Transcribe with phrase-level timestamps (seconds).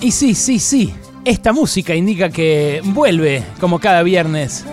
[0.00, 0.94] Y sí, sí, sí.
[1.24, 4.64] Esta música indica que vuelve, como cada viernes,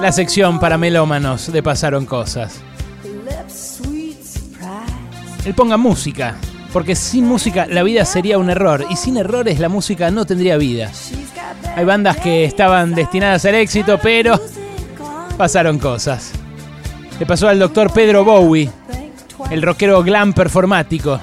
[0.00, 2.60] la sección para melómanos de Pasaron Cosas.
[5.44, 6.36] Él ponga música,
[6.72, 10.56] porque sin música la vida sería un error, y sin errores la música no tendría
[10.56, 10.90] vida.
[11.74, 14.40] Hay bandas que estaban destinadas al éxito, pero
[15.36, 16.30] pasaron cosas.
[17.18, 18.70] Le pasó al doctor Pedro Bowie,
[19.50, 21.18] el rockero glam performático.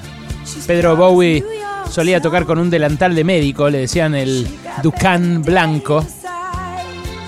[0.66, 1.42] Pedro Bowie
[1.90, 4.46] solía tocar con un delantal de médico, le decían el
[4.82, 6.04] Ducan Blanco.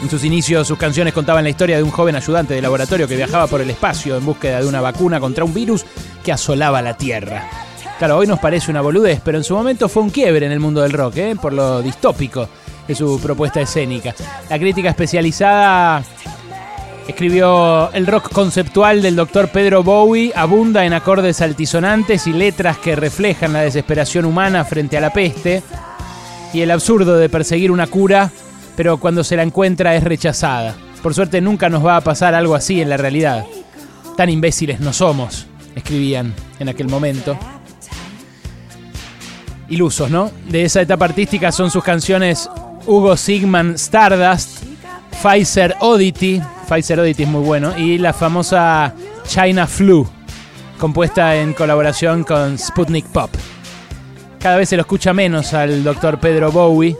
[0.03, 3.17] En sus inicios, sus canciones contaban la historia de un joven ayudante de laboratorio que
[3.17, 5.85] viajaba por el espacio en búsqueda de una vacuna contra un virus
[6.25, 7.49] que asolaba la Tierra.
[7.99, 10.61] Claro, hoy nos parece una boludez, pero en su momento fue un quiebre en el
[10.61, 11.37] mundo del rock, ¿eh?
[11.41, 12.49] por lo distópico
[12.87, 14.15] de su propuesta escénica.
[14.51, 16.03] La crítica especializada
[17.09, 22.95] Escribió el rock conceptual del doctor Pedro Bowie, abunda en acordes altisonantes y letras que
[22.95, 25.63] reflejan la desesperación humana frente a la peste
[26.53, 28.31] y el absurdo de perseguir una cura,
[28.77, 30.77] pero cuando se la encuentra es rechazada.
[31.03, 33.45] Por suerte nunca nos va a pasar algo así en la realidad.
[34.17, 37.37] Tan imbéciles no somos, escribían en aquel momento.
[39.69, 40.31] Ilusos, ¿no?
[40.49, 42.49] De esa etapa artística son sus canciones
[42.87, 44.63] Hugo Sigman Stardust,
[45.21, 46.41] Pfizer Oddity,
[46.73, 48.95] Pfizer Oddity es muy bueno, y la famosa
[49.27, 50.09] China Flu,
[50.79, 53.31] compuesta en colaboración con Sputnik Pop.
[54.41, 56.97] Cada vez se lo escucha menos al doctor Pedro Bowie,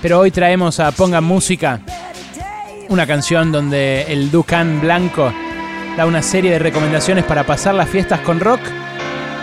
[0.00, 1.80] pero hoy traemos a Pongan Música,
[2.90, 5.32] una canción donde el Ducan Blanco
[5.96, 8.60] da una serie de recomendaciones para pasar las fiestas con rock,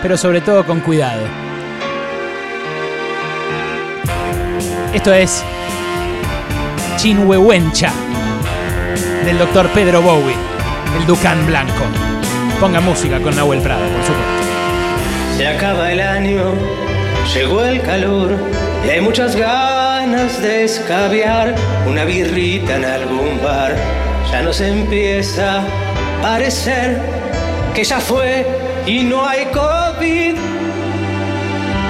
[0.00, 1.22] pero sobre todo con cuidado.
[4.94, 5.44] Esto es
[6.96, 7.92] Chinhuehuencha
[9.24, 10.34] del doctor Pedro Bowie,
[10.98, 11.84] el Ducán Blanco.
[12.58, 15.36] Ponga música con Nahuel Prado, por supuesto.
[15.36, 16.52] Se acaba el año,
[17.34, 18.36] llegó el calor
[18.86, 21.54] y hay muchas ganas de escabiar
[21.86, 23.76] una birrita en algún bar.
[24.30, 27.00] Ya nos empieza a parecer
[27.74, 28.46] que ya fue
[28.86, 30.36] y no hay COVID.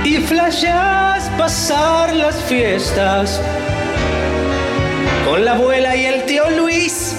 [0.04, 3.40] Y flashas pasar las fiestas
[5.30, 7.14] con la abuela y el tío Luis.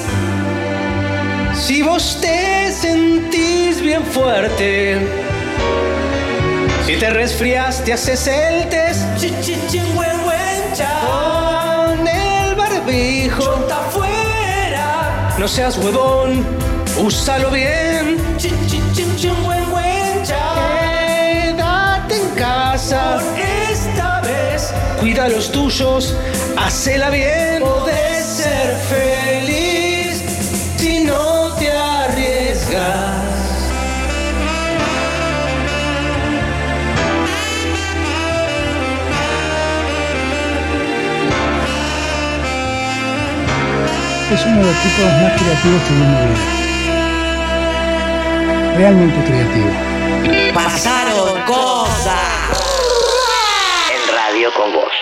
[1.55, 4.97] Si vos te sentís bien fuerte,
[6.85, 9.01] si te resfrias, te haces el test.
[11.07, 13.65] Con el barbijo.
[15.37, 16.45] No seas huevón,
[17.01, 18.17] úsalo bien.
[25.01, 26.15] Cuida los tuyos
[26.55, 27.59] hacela bien.
[27.59, 30.21] Podés ser feliz
[30.77, 33.15] si no te arriesgas.
[44.31, 46.35] Es uno de los tipos más creativos que yo me vi.
[48.77, 49.71] Realmente creativo.
[50.53, 52.70] Pasaron cosas.
[54.51, 55.00] En Radio con Voz.